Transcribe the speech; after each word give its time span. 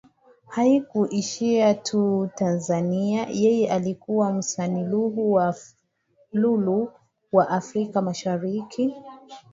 Haikushia 0.47 1.73
tu 1.73 2.27
Tanzania 2.35 3.27
yeye 3.33 3.71
alikuwa 3.71 4.33
msanii 4.33 4.83
lulu 4.83 6.87
wa 7.33 7.49
Africa 7.49 7.95
mashariki 8.01 8.95